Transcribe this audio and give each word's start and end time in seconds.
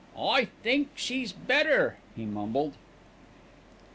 "I 0.17 0.45
think 0.63 0.89
she's 0.95 1.31
better," 1.31 1.97
he 2.15 2.25
mumbled. 2.25 2.73